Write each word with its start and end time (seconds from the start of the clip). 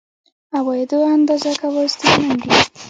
عوایدو 0.57 0.99
اندازه 1.15 1.51
کول 1.59 1.85
ستونزمن 1.93 2.35
دي. 2.41 2.49